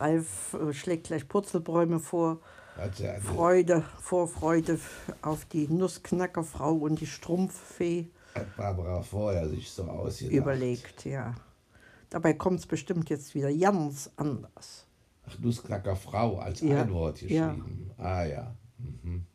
Ralf 0.00 0.54
äh, 0.54 0.72
schlägt 0.72 1.08
gleich 1.08 1.28
Purzelbäume 1.28 2.00
vor. 2.00 2.40
Freude, 3.22 3.84
Vorfreude 4.00 4.78
auf 5.20 5.44
die 5.44 5.68
Nussknackerfrau 5.68 6.72
und 6.72 7.00
die 7.00 7.06
Strumpffee. 7.06 8.08
Hat 8.34 8.56
Barbara 8.56 9.02
vorher 9.02 9.48
sich 9.48 9.70
so 9.70 9.84
ausgedacht. 9.84 10.34
Überlegt, 10.34 11.04
ja. 11.04 11.34
Dabei 12.08 12.32
kommt 12.32 12.60
es 12.60 12.66
bestimmt 12.66 13.10
jetzt 13.10 13.34
wieder 13.34 13.52
ganz 13.52 14.10
anders. 14.16 14.86
Ach, 15.26 15.38
Nussknackerfrau 15.38 16.38
als 16.38 16.60
ja. 16.60 16.82
ein 16.82 16.92
Wort 16.92 17.20
geschrieben. 17.20 17.92
Ja. 17.98 18.04
Ah 18.04 18.24
ja. 18.24 18.56
Mhm. 18.78 19.26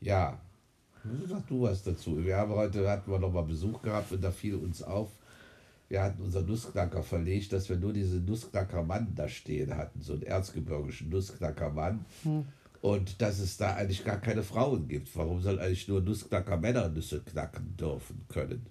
Ja. 0.00 0.38
Sag 1.26 1.46
du 1.48 1.62
was 1.62 1.82
dazu. 1.82 2.22
Wir 2.22 2.36
haben 2.36 2.52
heute 2.52 2.88
hatten 2.88 3.10
wir 3.10 3.18
noch 3.18 3.32
mal 3.32 3.42
Besuch 3.42 3.80
gehabt 3.82 4.12
und 4.12 4.22
da 4.22 4.30
fiel 4.30 4.54
uns 4.56 4.82
auf, 4.82 5.08
wir 5.92 6.02
hatten 6.02 6.22
unseren 6.22 6.46
Nussknacker 6.46 7.02
verlegt, 7.02 7.52
dass 7.52 7.68
wir 7.68 7.76
nur 7.76 7.92
diesen 7.92 8.24
Nussknackermann 8.24 9.14
da 9.14 9.28
stehen 9.28 9.76
hatten, 9.76 10.00
so 10.00 10.14
einen 10.14 10.22
erzgebirgischen 10.22 11.10
Nussknackermann. 11.10 12.06
Hm. 12.22 12.46
Und 12.80 13.20
dass 13.20 13.38
es 13.38 13.58
da 13.58 13.74
eigentlich 13.74 14.02
gar 14.02 14.18
keine 14.18 14.42
Frauen 14.42 14.88
gibt. 14.88 15.14
Warum 15.14 15.40
soll 15.42 15.60
eigentlich 15.60 15.86
nur 15.88 16.00
Nussknacker 16.00 16.56
Männer 16.56 16.88
Nüsse 16.88 17.20
knacken 17.20 17.76
dürfen 17.76 18.24
können? 18.28 18.66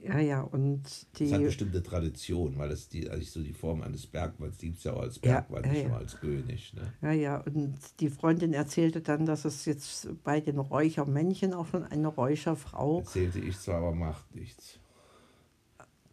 Ja, 0.00 0.20
ja, 0.20 0.42
und 0.42 0.82
die. 1.18 1.24
Das 1.24 1.32
hat 1.34 1.42
bestimmte 1.42 1.82
Tradition, 1.82 2.56
weil 2.56 2.68
das 2.68 2.88
die, 2.88 3.10
eigentlich 3.10 3.32
so 3.32 3.42
die 3.42 3.52
Form 3.52 3.82
eines 3.82 4.06
Bergmanns, 4.06 4.58
gibt 4.58 4.78
es 4.78 4.84
ja 4.84 4.92
auch 4.92 5.02
als 5.02 5.18
Bergmann, 5.18 5.64
ja, 5.64 5.68
ja, 5.68 5.74
nicht 5.74 5.88
nur 5.88 5.98
als 5.98 6.20
König. 6.20 6.74
Ne? 6.74 6.92
Ja, 7.02 7.12
ja, 7.12 7.36
und 7.38 7.78
die 8.00 8.10
Freundin 8.10 8.52
erzählte 8.52 9.00
dann, 9.00 9.26
dass 9.26 9.44
es 9.44 9.64
jetzt 9.64 10.08
bei 10.22 10.40
den 10.40 10.58
Räuchermännchen 10.58 11.52
auch 11.52 11.66
schon 11.66 11.82
eine 11.82 12.08
Räucherfrau. 12.08 13.00
Erzählte 13.00 13.40
ich 13.40 13.58
zwar, 13.58 13.78
aber 13.78 13.92
macht 13.92 14.34
nichts. 14.34 14.78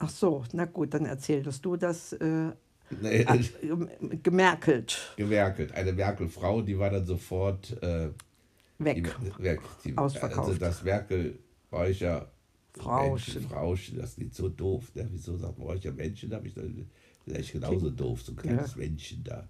Ach 0.04 0.10
so, 0.10 0.44
na 0.54 0.66
gut, 0.66 0.96
dann 0.96 1.05
erzähltest 1.05 1.64
du 1.64 1.78
das. 1.78 2.14
Äh, 2.14 2.52
nee, 3.02 3.23
ach, 3.28 3.38
gemerkelt. 4.24 5.13
Gemerkelt. 5.16 5.74
Eine 5.74 5.93
Merkel-Frau, 5.93 6.63
die 6.63 6.80
war 6.80 6.90
dann 6.90 7.05
sofort 7.05 7.77
äh, 7.84 8.10
weg. 8.80 9.16
Die, 9.21 9.43
weg 9.43 9.62
die, 9.85 9.96
Ausverkauft. 9.96 10.49
Also 10.49 10.60
das 10.60 10.84
Merkel 10.84 11.38
Räucher 11.71 12.32
Frauchen. 12.74 13.41
Frauchen, 13.48 13.98
das 13.99 14.16
klingt 14.16 14.34
so 14.34 14.49
doof. 14.49 14.91
Ne? 14.96 15.08
Wieso 15.12 15.38
sagt 15.38 15.60
man 15.60 15.68
Räucher 15.68 15.91
Männchen? 15.91 16.34
habe 16.34 16.48
ich 16.48 16.55
dann 16.55 16.90
vielleicht 17.24 17.52
genauso 17.52 17.91
doof, 17.91 18.24
so 18.24 18.32
ein 18.32 18.38
kleines 18.38 18.71
ja. 18.71 18.77
Männchen 18.77 19.24
da. 19.24 19.48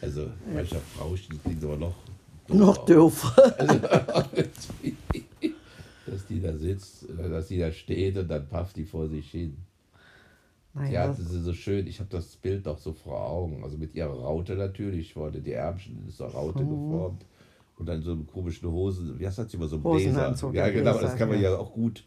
Also 0.00 0.30
Räucher 0.54 0.80
Frauchen 0.96 1.38
klingt 1.42 1.62
aber 1.64 1.76
noch 1.76 1.96
doof. 2.48 2.56
Noch 2.56 2.86
doof. 2.86 3.38
Also, 3.58 3.78
dass 6.06 6.26
die 6.28 6.40
da 6.40 6.56
sitzt, 6.56 7.06
dass 7.10 7.48
die 7.48 7.58
da 7.58 7.70
steht 7.70 8.16
und 8.16 8.28
dann 8.28 8.48
pafft 8.48 8.76
die 8.76 8.84
vor 8.84 9.06
sich 9.08 9.30
hin. 9.30 9.58
Ja, 10.90 11.08
das 11.08 11.18
ist 11.18 11.30
so 11.30 11.52
schön. 11.52 11.86
Ich 11.86 12.00
habe 12.00 12.08
das 12.08 12.36
Bild 12.36 12.66
doch 12.66 12.78
so 12.78 12.92
vor 12.92 13.28
Augen. 13.28 13.62
Also 13.62 13.76
mit 13.76 13.94
ihrer 13.94 14.14
Raute 14.14 14.54
natürlich, 14.54 15.14
wurde 15.16 15.40
die 15.40 15.52
Ärmchen 15.52 16.06
ist 16.08 16.16
so 16.16 16.24
Raute 16.24 16.64
oh. 16.64 16.68
geformt. 16.68 17.26
Und 17.78 17.86
dann 17.86 18.02
so 18.02 18.12
eine 18.12 18.24
komische 18.24 18.70
Hose. 18.70 19.18
Wie 19.18 19.26
heißt 19.26 19.38
das 19.38 19.52
immer 19.52 19.66
so 19.66 19.76
ein 19.76 19.82
Bläser? 19.82 20.34
Ja, 20.52 20.70
genau, 20.70 20.98
das 20.98 21.16
kann 21.16 21.28
man 21.28 21.40
ja, 21.40 21.50
ja 21.50 21.58
auch 21.58 21.72
gut 21.72 22.04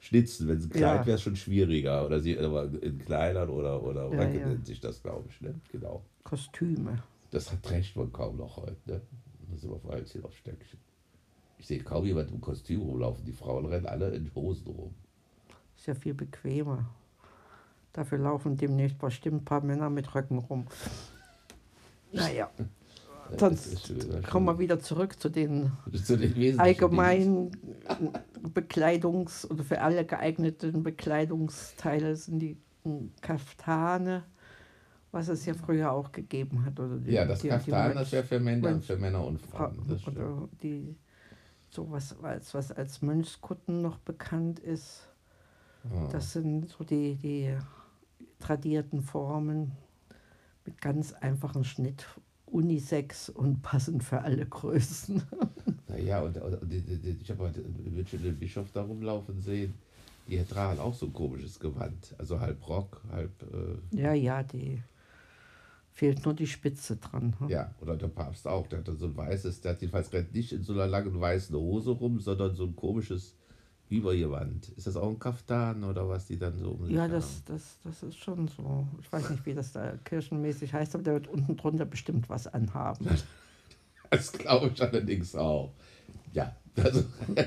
schnitzen. 0.00 0.48
Wenn 0.48 0.58
es 0.58 0.64
ein 0.64 0.70
Kleid 0.70 1.00
ja. 1.00 1.06
wäre, 1.06 1.16
es 1.16 1.22
schon 1.22 1.36
schwieriger. 1.36 2.06
Oder 2.06 2.20
sie 2.20 2.38
aber 2.38 2.70
in 2.82 2.98
Kleidern 2.98 3.50
oder, 3.50 3.82
oder 3.82 4.12
ja, 4.12 4.28
ja. 4.28 4.46
nennt 4.48 4.66
sich 4.66 4.80
das, 4.80 5.02
glaube 5.02 5.28
ich. 5.28 5.40
Ne? 5.40 5.54
Genau. 5.70 6.02
Kostüme. 6.24 7.02
Das 7.30 7.46
trägt 7.62 7.94
man 7.96 8.12
kaum 8.12 8.36
noch 8.36 8.56
heute. 8.56 8.76
Ne? 8.86 9.00
Das 9.48 9.58
ist 9.58 9.64
immer 9.64 9.78
vor 9.78 9.92
allem 9.92 10.04
auf 10.22 10.36
Stöckchen. 10.36 10.78
Ich 11.58 11.66
sehe 11.66 11.80
kaum 11.80 12.04
jemand 12.04 12.30
im 12.30 12.40
Kostüm 12.40 12.80
rumlaufen. 12.80 13.24
Die 13.24 13.32
Frauen 13.32 13.66
rennen 13.66 13.86
alle 13.86 14.10
in 14.10 14.30
Hosen 14.34 14.66
rum. 14.68 14.94
Ist 15.76 15.86
ja 15.86 15.94
viel 15.94 16.14
bequemer. 16.14 16.88
Dafür 17.98 18.18
laufen 18.18 18.56
demnächst 18.56 18.96
bestimmt 18.96 19.42
ein 19.42 19.44
paar 19.44 19.60
Männer 19.60 19.90
mit 19.90 20.14
Röcken 20.14 20.38
rum. 20.38 20.68
Naja. 22.12 22.48
Sonst 23.36 23.92
kommen 24.30 24.46
wir 24.46 24.60
wieder 24.60 24.78
zurück 24.78 25.18
zu 25.18 25.28
den, 25.28 25.72
zu 26.04 26.16
den 26.16 26.60
allgemeinen 26.60 27.50
Bekleidungs- 28.54 29.50
oder 29.50 29.64
für 29.64 29.80
alle 29.80 30.06
geeigneten 30.06 30.84
Bekleidungsteile 30.84 32.14
sind 32.14 32.38
die 32.38 32.56
Kaftane, 33.20 34.22
was 35.10 35.26
es 35.26 35.44
ja 35.44 35.54
früher 35.54 35.90
auch 35.90 36.12
gegeben 36.12 36.64
hat. 36.64 36.78
Oder 36.78 36.98
die, 36.98 37.10
ja, 37.10 37.24
das 37.24 37.40
die, 37.40 37.48
Kaftan 37.48 37.96
die 37.96 38.02
ist 38.02 38.12
ja 38.12 38.22
für 38.22 38.38
Männer, 38.38 38.80
für 38.80 38.96
Männer 38.96 39.26
und 39.26 39.42
Frauen. 39.42 40.00
oder 40.06 40.48
die, 40.62 40.94
so 41.68 41.90
was, 41.90 42.16
als, 42.22 42.54
was 42.54 42.70
als 42.70 43.02
Mönchskutten 43.02 43.82
noch 43.82 43.98
bekannt 43.98 44.60
ist. 44.60 45.08
Oh. 45.92 46.08
Das 46.12 46.32
sind 46.32 46.68
so 46.68 46.84
die, 46.84 47.16
die 47.16 47.58
tradierten 48.38 49.02
Formen 49.02 49.72
mit 50.64 50.80
ganz 50.80 51.12
einfachem 51.12 51.64
Schnitt, 51.64 52.06
Unisex 52.46 53.28
und 53.28 53.62
passend 53.62 54.04
für 54.04 54.22
alle 54.22 54.46
Größen. 54.46 55.22
Naja, 55.90 56.20
und, 56.20 56.36
und, 56.36 56.58
ich 56.70 57.30
habe 57.30 57.44
heute 57.44 57.62
den 57.62 58.38
Bischof 58.38 58.70
da 58.72 58.82
rumlaufen 58.82 59.40
sehen. 59.40 59.74
Die 60.28 60.44
tragen 60.44 60.78
auch 60.78 60.94
so 60.94 61.06
ein 61.06 61.14
komisches 61.14 61.58
Gewand. 61.58 62.14
Also 62.18 62.38
halb 62.38 62.68
Rock, 62.68 63.00
halb. 63.10 63.32
Äh 63.42 63.96
ja, 63.98 64.12
ja, 64.12 64.42
die 64.42 64.82
fehlt 65.90 66.24
nur 66.24 66.34
die 66.34 66.46
Spitze 66.46 66.96
dran. 66.96 67.34
Hm? 67.38 67.48
Ja, 67.48 67.74
oder 67.80 67.96
der 67.96 68.08
Papst 68.08 68.46
auch. 68.46 68.66
Der 68.66 68.80
hat 68.80 68.88
dann 68.88 68.98
so 68.98 69.06
ein 69.06 69.16
weißes, 69.16 69.62
der 69.62 69.72
hat 69.72 69.80
jedenfalls 69.80 70.12
nicht 70.32 70.52
in 70.52 70.62
so 70.62 70.74
einer 70.74 70.86
langen 70.86 71.18
weißen 71.18 71.56
Hose 71.56 71.90
rum, 71.90 72.20
sondern 72.20 72.54
so 72.54 72.66
ein 72.66 72.76
komisches 72.76 73.34
Übergewand. 73.90 74.68
Ist 74.70 74.86
das 74.86 74.96
auch 74.96 75.08
ein 75.08 75.18
Kaftan 75.18 75.84
oder 75.84 76.08
was 76.08 76.26
die 76.26 76.38
dann 76.38 76.58
so 76.58 76.70
um 76.70 76.88
Ja, 76.90 77.08
das, 77.08 77.42
das, 77.44 77.78
das 77.84 78.02
ist 78.02 78.18
schon 78.18 78.48
so. 78.48 78.86
Ich 79.00 79.10
weiß 79.12 79.30
nicht, 79.30 79.46
wie 79.46 79.54
das 79.54 79.72
da 79.72 79.96
kirchenmäßig 80.04 80.72
heißt, 80.72 80.94
aber 80.94 81.04
der 81.04 81.14
wird 81.14 81.28
unten 81.28 81.56
drunter 81.56 81.84
bestimmt 81.84 82.28
was 82.28 82.46
anhaben. 82.46 83.08
Das 84.10 84.32
glaube 84.32 84.70
ich 84.72 84.82
allerdings 84.82 85.34
auch. 85.34 85.74
Ja, 86.32 86.56
also. 86.82 87.04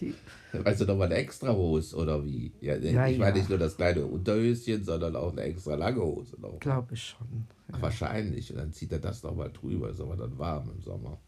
die, 0.00 0.14
weißt 0.52 0.80
du 0.80 0.84
noch 0.86 0.96
mal 0.96 1.04
eine 1.04 1.16
extra 1.16 1.52
Hose 1.52 1.96
oder 1.96 2.24
wie? 2.24 2.52
Ja, 2.60 2.76
ja 2.76 3.06
ich 3.06 3.18
meine 3.18 3.30
ja. 3.30 3.36
nicht 3.38 3.48
nur 3.48 3.58
das 3.58 3.76
kleine 3.76 4.04
Unterhöschen, 4.06 4.84
sondern 4.84 5.16
auch 5.16 5.32
eine 5.32 5.42
extra 5.42 5.74
lange 5.74 6.00
Hose. 6.00 6.36
Glaube 6.60 6.94
ich 6.94 7.02
schon. 7.02 7.46
Ja. 7.72 7.82
Wahrscheinlich. 7.82 8.50
Und 8.50 8.58
dann 8.58 8.72
zieht 8.72 8.92
er 8.92 8.98
das 8.98 9.22
noch 9.22 9.34
mal 9.34 9.50
drüber, 9.50 9.90
ist 9.90 10.00
aber 10.00 10.16
dann 10.16 10.38
warm 10.38 10.70
im 10.74 10.80
Sommer. 10.82 11.18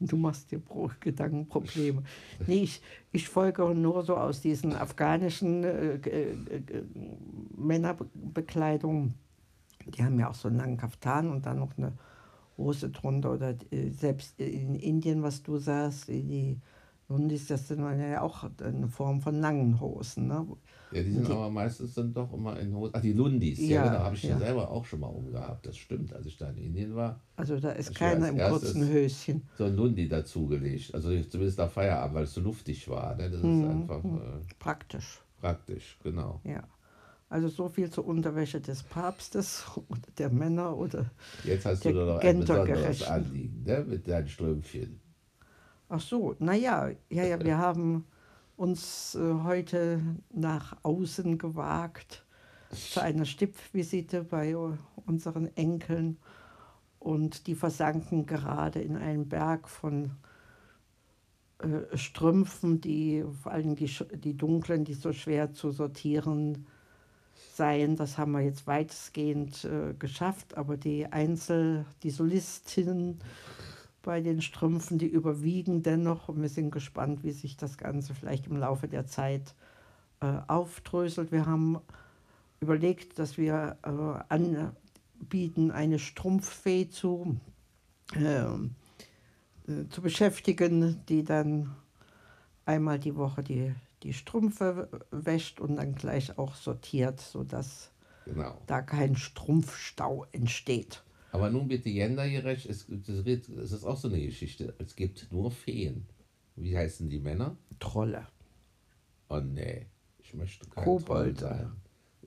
Du 0.00 0.16
machst 0.16 0.50
dir 0.50 0.60
Gedankenprobleme. 1.00 2.02
Nee, 2.46 2.62
ich, 2.62 2.82
ich 3.12 3.28
folge 3.28 3.74
nur 3.74 4.02
so 4.02 4.16
aus 4.16 4.40
diesen 4.40 4.74
afghanischen 4.74 5.64
äh, 5.64 5.94
äh, 5.94 6.32
äh, 6.32 6.84
Männerbekleidungen. 7.56 9.14
Die 9.86 10.04
haben 10.04 10.18
ja 10.18 10.30
auch 10.30 10.34
so 10.34 10.48
einen 10.48 10.58
langen 10.58 10.76
Kaftan 10.76 11.30
und 11.30 11.46
dann 11.46 11.58
noch 11.58 11.76
eine 11.76 11.92
Hose 12.56 12.90
drunter. 12.90 13.32
Oder 13.32 13.54
äh, 13.70 13.90
selbst 13.90 14.38
in 14.40 14.74
Indien, 14.74 15.22
was 15.22 15.42
du 15.42 15.58
sagst, 15.58 16.08
die 16.08 16.58
Lundis, 17.08 17.46
das 17.46 17.68
sind 17.68 17.80
ja 17.80 18.20
auch 18.20 18.44
eine 18.62 18.86
Form 18.88 19.22
von 19.22 19.40
langen 19.40 19.80
Hosen. 19.80 20.26
Ne? 20.26 20.46
Ja, 20.92 21.02
die 21.02 21.10
sind 21.10 21.26
die, 21.26 21.32
aber 21.32 21.48
meistens 21.48 21.94
dann 21.94 22.12
doch 22.12 22.32
immer 22.34 22.58
in 22.60 22.74
Hosen. 22.74 22.92
Ach, 22.94 23.00
die 23.00 23.14
Lundis, 23.14 23.58
ja, 23.60 23.66
ja 23.66 23.88
genau, 23.88 24.04
habe 24.04 24.14
ich 24.14 24.24
ja. 24.24 24.38
selber 24.38 24.70
auch 24.70 24.84
schon 24.84 25.00
mal 25.00 25.06
umgehabt. 25.06 25.66
Das 25.66 25.78
stimmt, 25.78 26.12
als 26.12 26.26
ich 26.26 26.36
da 26.36 26.50
in 26.50 26.58
Indien 26.58 26.94
war. 26.94 27.20
Also 27.36 27.58
da 27.58 27.70
ist 27.70 27.94
keiner 27.94 28.28
im 28.28 28.38
kurzen 28.38 28.86
Höschen. 28.86 29.48
So 29.56 29.64
ein 29.64 29.74
Lundi 29.74 30.06
dazugelegt. 30.06 30.94
Also 30.94 31.08
zumindest 31.22 31.58
nach 31.58 31.70
Feierabend, 31.70 32.14
weil 32.14 32.24
es 32.24 32.34
so 32.34 32.42
luftig 32.42 32.86
war. 32.88 33.14
Ne? 33.16 33.30
Das 33.30 33.42
mhm. 33.42 33.62
ist 33.62 33.70
einfach. 33.70 34.04
Äh, 34.04 34.54
praktisch. 34.58 35.22
Praktisch, 35.40 35.98
genau. 36.02 36.40
Ja. 36.44 36.62
Also 37.30 37.48
so 37.48 37.68
viel 37.68 37.90
zur 37.90 38.06
Unterwäsche 38.06 38.60
des 38.60 38.82
Papstes 38.82 39.64
oder 39.88 40.00
der 40.18 40.30
Männer 40.30 40.76
oder. 40.76 41.10
Jetzt 41.44 41.64
hast 41.64 41.84
du 41.84 41.92
doch 41.92 42.06
noch 42.06 42.20
ein 42.20 42.40
besonderes 42.40 43.02
Anliegen, 43.02 43.62
ne? 43.64 43.84
Mit 43.86 44.08
deinen 44.08 44.28
Strömchen. 44.28 45.00
Ach 45.90 46.00
so, 46.00 46.36
naja, 46.38 46.90
ja, 47.08 47.24
ja, 47.24 47.42
wir 47.42 47.58
haben 47.66 48.04
uns 48.56 49.14
äh, 49.14 49.34
heute 49.42 50.02
nach 50.30 50.76
außen 50.82 51.38
gewagt 51.38 52.24
zu 52.70 53.00
einer 53.00 53.24
Stippvisite 53.24 54.24
bei 54.24 54.54
unseren 55.06 55.56
Enkeln 55.56 56.18
und 56.98 57.46
die 57.46 57.54
versanken 57.54 58.26
gerade 58.26 58.80
in 58.80 58.96
einen 58.96 59.28
Berg 59.28 59.68
von 59.68 60.10
äh, 61.60 61.96
Strümpfen, 61.96 62.82
die 62.82 63.24
vor 63.42 63.52
allem 63.52 63.74
die, 63.74 63.90
die 64.16 64.36
dunklen, 64.36 64.84
die 64.84 64.94
so 64.94 65.12
schwer 65.12 65.52
zu 65.52 65.70
sortieren 65.70 66.66
seien. 67.54 67.96
Das 67.96 68.18
haben 68.18 68.32
wir 68.32 68.42
jetzt 68.42 68.66
weitestgehend 68.66 69.64
äh, 69.64 69.94
geschafft, 69.98 70.58
aber 70.58 70.76
die 70.76 71.06
Einzel, 71.06 71.86
die 72.02 72.10
Solistinnen 72.10 73.20
bei 74.02 74.20
den 74.20 74.40
Strümpfen, 74.40 74.98
die 74.98 75.06
überwiegen 75.06 75.82
dennoch 75.82 76.28
und 76.28 76.40
wir 76.40 76.48
sind 76.48 76.70
gespannt, 76.70 77.24
wie 77.24 77.32
sich 77.32 77.56
das 77.56 77.78
Ganze 77.78 78.14
vielleicht 78.14 78.46
im 78.46 78.56
Laufe 78.56 78.88
der 78.88 79.06
Zeit 79.06 79.54
äh, 80.20 80.38
aufdröselt. 80.46 81.32
Wir 81.32 81.46
haben 81.46 81.78
überlegt, 82.60 83.18
dass 83.18 83.38
wir 83.38 83.76
äh, 83.82 84.34
anbieten, 84.34 85.70
eine 85.70 85.98
Strumpffee 85.98 86.88
zu, 86.88 87.38
äh, 88.14 88.44
äh, 88.44 89.88
zu 89.90 90.02
beschäftigen, 90.02 91.04
die 91.08 91.24
dann 91.24 91.74
einmal 92.64 92.98
die 92.98 93.16
Woche 93.16 93.42
die, 93.42 93.74
die 94.02 94.12
Strümpfe 94.12 94.88
wäscht 95.10 95.60
und 95.60 95.76
dann 95.76 95.94
gleich 95.94 96.38
auch 96.38 96.54
sortiert, 96.54 97.20
sodass 97.20 97.90
genau. 98.24 98.60
da 98.66 98.82
kein 98.82 99.16
Strumpfstau 99.16 100.26
entsteht. 100.32 101.02
Aber 101.30 101.50
nun 101.50 101.68
bitte 101.68 101.90
gendergerecht, 101.90 102.66
es, 102.66 102.88
es 102.88 103.72
ist 103.72 103.84
auch 103.84 103.96
so 103.96 104.08
eine 104.08 104.20
Geschichte. 104.20 104.74
Es 104.78 104.96
gibt 104.96 105.30
nur 105.30 105.50
Feen. 105.50 106.06
Wie 106.56 106.76
heißen 106.76 107.08
die 107.08 107.18
Männer? 107.18 107.56
Trolle. 107.78 108.26
Oh 109.28 109.40
nee, 109.40 109.86
ich 110.18 110.34
möchte 110.34 110.66
kein 110.68 110.84
Kobold 110.84 111.38
Troll 111.38 111.50
sein. 111.50 111.72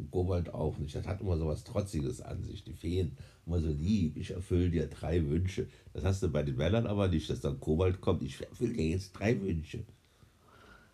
Kobold 0.09 0.53
auch 0.53 0.77
nicht. 0.77 0.95
Das 0.95 1.05
hat 1.05 1.21
immer 1.21 1.37
so 1.37 1.47
was 1.47 1.63
Trotziges 1.63 2.21
an 2.21 2.43
sich. 2.43 2.63
Die 2.63 2.73
Feen 2.73 3.17
immer 3.45 3.59
so 3.59 3.69
lieb, 3.69 4.17
ich 4.17 4.31
erfülle 4.31 4.69
dir 4.69 4.87
drei 4.87 5.25
Wünsche. 5.27 5.67
Das 5.93 6.03
hast 6.03 6.23
du 6.23 6.29
bei 6.29 6.43
den 6.43 6.55
Männern 6.55 6.87
aber 6.87 7.07
nicht, 7.07 7.29
dass 7.29 7.41
dann 7.41 7.59
Kobold 7.59 8.01
kommt, 8.01 8.23
ich 8.23 8.41
erfülle 8.41 8.73
dir 8.73 8.89
jetzt 8.89 9.13
drei 9.13 9.39
Wünsche. 9.41 9.83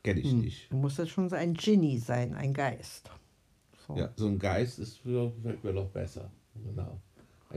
Kenne 0.04 0.22
ich 0.22 0.32
hm. 0.32 0.42
nicht. 0.42 0.72
Du 0.72 0.78
musst 0.78 0.98
jetzt 0.98 1.12
schon 1.12 1.30
so 1.30 1.36
ein 1.36 1.54
Genie 1.54 2.00
sein, 2.00 2.34
ein 2.34 2.54
Geist. 2.54 3.10
So. 3.86 3.96
Ja, 3.98 4.12
so 4.16 4.28
ein 4.28 4.40
Geist 4.40 4.80
ist 4.80 4.98
für, 4.98 5.32
fällt 5.42 5.64
mir 5.64 5.74
noch 5.74 5.90
besser. 5.90 6.32
Genau. 6.56 7.00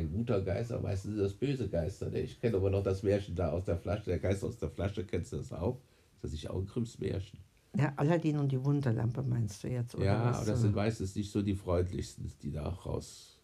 Ein 0.00 0.12
guter 0.12 0.40
Geist, 0.40 0.72
aber 0.72 0.82
meistens 0.82 1.14
sind 1.14 1.22
das 1.22 1.34
böse 1.34 1.68
Geister. 1.68 2.10
Ne? 2.10 2.20
Ich 2.20 2.40
kenne 2.40 2.56
aber 2.56 2.70
noch 2.70 2.82
das 2.82 3.02
Märchen 3.02 3.34
da 3.34 3.50
aus 3.50 3.64
der 3.64 3.76
Flasche. 3.76 4.04
Der 4.06 4.18
Geist 4.18 4.42
aus 4.44 4.56
der 4.56 4.70
Flasche, 4.70 5.04
kennst 5.04 5.32
du 5.32 5.36
das 5.36 5.52
auch? 5.52 5.80
Das 6.22 6.32
ist 6.32 6.48
auch 6.48 6.58
ein 6.58 6.66
Grimms 6.66 6.98
Märchen. 6.98 7.38
Ja, 7.76 7.92
Aladdin 7.96 8.38
und 8.38 8.50
die 8.50 8.64
Wunderlampe 8.64 9.22
meinst 9.22 9.62
du 9.62 9.68
jetzt? 9.68 9.94
Oder 9.94 10.04
ja, 10.04 10.22
aber 10.32 10.44
das 10.44 10.60
sind 10.60 10.74
meistens 10.74 11.14
nicht 11.14 11.30
so 11.30 11.40
die 11.40 11.54
freundlichsten, 11.54 12.32
die 12.42 12.50
da 12.50 12.68
raus, 12.68 13.40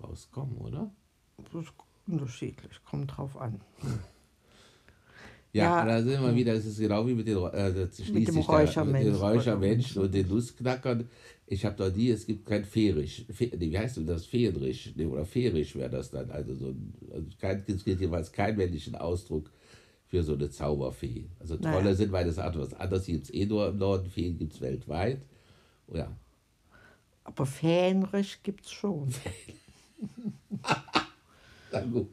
rauskommen, 0.00 0.56
oder? 0.58 0.90
Das 1.36 1.64
ist 1.64 1.72
unterschiedlich, 2.06 2.80
kommt 2.84 3.16
drauf 3.16 3.36
an. 3.36 3.60
Ja, 5.56 5.78
ja, 5.78 5.86
da 5.86 6.02
sind 6.02 6.20
wir 6.22 6.34
wieder, 6.34 6.52
es 6.52 6.66
ist 6.66 6.78
genau 6.78 7.06
wie 7.06 7.14
mit 7.14 7.26
den, 7.26 7.38
äh, 7.38 7.70
mit 8.12 8.28
dem 8.28 8.38
Räuchermenschen, 8.38 9.14
Räuchermenschen 9.14 10.02
und 10.02 10.12
den 10.12 10.28
Lustknackern. 10.28 11.08
Ich 11.46 11.64
habe 11.64 11.76
da 11.76 11.88
nie, 11.88 12.10
es 12.10 12.26
gibt 12.26 12.44
kein 12.44 12.66
Fährisch. 12.66 13.24
Fe, 13.30 13.50
nee, 13.56 13.70
wie 13.70 13.78
heißt 13.78 13.96
denn 13.96 14.06
das? 14.06 14.26
Fährisch. 14.26 14.92
Nee, 14.96 15.06
oder 15.06 15.24
Fährisch 15.24 15.74
wäre 15.74 15.88
das 15.88 16.10
dann. 16.10 16.30
Also, 16.30 16.54
so 16.54 16.66
ein, 16.68 16.92
also 17.10 17.26
kein, 17.40 17.64
es 17.66 17.84
gibt 17.84 18.02
jeweils 18.02 18.30
keinen 18.32 18.58
männlichen 18.58 18.96
Ausdruck 18.96 19.50
für 20.04 20.22
so 20.22 20.34
eine 20.34 20.50
Zauberfee. 20.50 21.24
Also 21.40 21.56
Trolle 21.56 21.84
naja. 21.84 21.94
sind 21.94 22.12
meines 22.12 22.36
Erachtens 22.36 22.72
was 22.72 22.74
anderes. 22.74 23.06
Gibt 23.06 23.24
es 23.24 23.32
eh 23.32 23.46
nur 23.46 23.68
im 23.68 23.78
Norden, 23.78 24.10
Feen 24.10 24.36
gibt 24.36 24.52
es 24.52 24.60
weltweit. 24.60 25.22
Ja. 25.90 26.14
Aber 27.24 27.46
Fähnrich 27.46 28.42
gibt 28.42 28.66
es 28.66 28.72
schon. 28.72 29.08
Na 31.72 31.80
gut, 31.80 32.10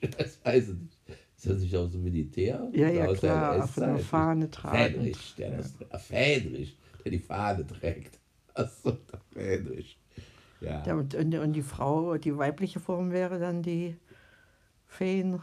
das 0.18 0.44
weiß 0.44 0.70
ich 0.70 0.74
nicht. 0.74 0.98
Das 1.44 1.58
nicht 1.58 1.74
aus 1.74 1.90
dem 1.90 2.04
Militär? 2.04 2.68
Ja, 2.72 2.88
ja, 2.88 3.06
aus 3.06 3.18
klar, 3.18 3.64
auf 3.64 3.78
einer 3.78 3.98
Fahne 3.98 4.50
tragen. 4.50 4.94
Fähnrich, 4.94 5.34
der, 5.36 5.56
das, 5.56 5.74
ja. 5.90 5.98
Fähnrich, 5.98 6.76
der 7.04 7.10
die 7.10 7.18
Fahne 7.18 7.66
trägt. 7.66 8.18
Achso, 8.54 8.92
der 8.92 9.20
Fähnrich. 9.32 9.98
Ja. 10.60 10.94
und, 10.94 11.14
und 11.14 11.52
die 11.54 11.62
Frau, 11.62 12.16
die 12.16 12.36
weibliche 12.36 12.78
Form 12.78 13.10
wäre 13.10 13.40
dann 13.40 13.62
die 13.62 13.96
Feen. 14.86 15.40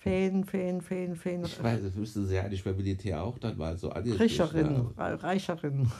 Feen, 0.00 0.44
Feen, 0.44 0.80
Feen, 0.80 1.14
Feen. 1.14 1.44
Ich 1.44 1.62
weiß, 1.62 1.82
das 1.82 1.94
müsste 1.94 2.24
sie 2.24 2.34
ja 2.34 2.48
nicht 2.48 2.64
beim 2.64 2.74
Militär 2.74 3.22
auch 3.22 3.38
dann 3.38 3.58
mal 3.58 3.76
so 3.76 3.90
angekündigt 3.90 4.40
Richerin, 4.40 4.86
Reicherin. 4.96 5.90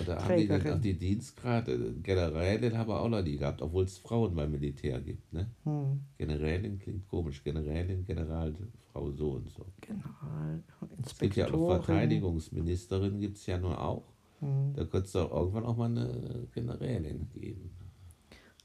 Oder 0.00 0.16
haben 0.22 0.36
die 0.36 0.46
dann 0.46 0.70
auch 0.70 0.80
die 0.80 0.96
Dienstgrade? 0.96 1.94
Generälin 2.04 2.78
haben 2.78 2.88
wir 2.88 3.00
auch 3.00 3.08
noch 3.08 3.20
nie 3.20 3.36
gehabt, 3.36 3.62
obwohl 3.62 3.82
es 3.82 3.98
Frauen 3.98 4.36
beim 4.36 4.52
Militär 4.52 5.00
gibt. 5.00 5.32
Ne? 5.32 5.50
Hm. 5.64 6.00
Generälin 6.18 6.78
klingt 6.78 7.08
komisch. 7.08 7.42
Generälin, 7.42 8.04
General, 8.04 8.54
Frau 8.92 9.10
so 9.10 9.32
und 9.32 9.50
so. 9.50 9.66
General, 9.80 10.62
Es 11.04 11.18
gibt 11.18 11.34
ja 11.34 11.52
auch 11.52 11.82
Verteidigungsministerin, 11.82 13.18
gibt 13.18 13.38
es 13.38 13.46
ja 13.46 13.58
nur 13.58 13.76
auch. 13.80 14.04
Hm. 14.38 14.72
Da 14.74 14.84
könnte 14.84 15.06
es 15.06 15.12
doch 15.12 15.32
irgendwann 15.32 15.64
auch 15.64 15.76
mal 15.76 15.86
eine 15.86 16.46
Generälin 16.54 17.28
geben. 17.34 17.72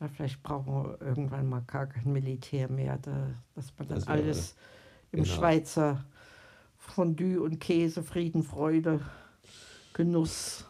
Weil 0.05 0.11
vielleicht 0.11 0.43
brauchen 0.43 0.71
wir 0.71 1.01
irgendwann 1.01 1.49
mal 1.49 1.63
gar 1.65 1.87
kein 1.87 2.13
Militär 2.13 2.69
mehr, 2.69 2.99
da, 2.99 3.33
dass 3.55 3.73
man 3.75 3.87
dann 3.87 3.97
das 3.97 4.07
alles 4.07 4.55
im 5.11 5.23
genau. 5.23 5.35
Schweizer 5.35 6.05
Fondue 6.77 7.41
und 7.41 7.59
Käse, 7.59 8.03
Frieden, 8.03 8.43
Freude, 8.43 8.99
Genuss 9.93 10.65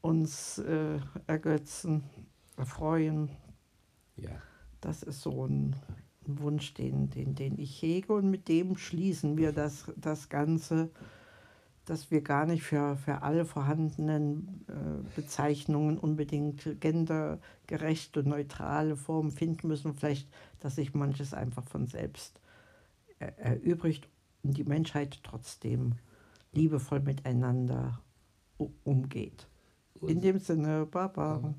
uns 0.00 0.58
äh, 0.58 1.00
ergötzen, 1.26 2.04
erfreuen. 2.56 3.30
Ja. 4.14 4.30
Das 4.80 5.02
ist 5.02 5.20
so 5.20 5.44
ein, 5.44 5.74
ein, 6.28 6.38
Wunsch, 6.38 6.72
den, 6.74 7.10
den, 7.10 7.34
den 7.34 7.58
ich 7.58 7.82
hege 7.82 8.12
und 8.12 8.30
mit 8.30 8.46
dem 8.46 8.76
schließen 8.76 9.36
wir 9.36 9.50
das, 9.50 9.90
das 9.96 10.28
Ganze 10.28 10.92
dass 11.84 12.10
wir 12.10 12.22
gar 12.22 12.46
nicht 12.46 12.62
für, 12.62 12.96
für 12.96 13.22
alle 13.22 13.44
vorhandenen 13.44 14.64
äh, 14.68 15.16
Bezeichnungen 15.16 15.98
unbedingt 15.98 16.80
gendergerechte 16.80 18.22
neutrale 18.26 18.96
Formen 18.96 19.30
finden 19.30 19.68
müssen. 19.68 19.94
Vielleicht, 19.94 20.28
dass 20.60 20.76
sich 20.76 20.94
manches 20.94 21.34
einfach 21.34 21.64
von 21.64 21.86
selbst 21.86 22.40
er, 23.18 23.38
erübrigt 23.38 24.08
und 24.42 24.56
die 24.56 24.64
Menschheit 24.64 25.20
trotzdem 25.22 25.96
liebevoll 26.52 27.00
miteinander 27.00 28.00
umgeht. 28.84 29.48
In 30.00 30.20
dem 30.20 30.38
Sinne, 30.38 30.86
Baba. 30.86 31.54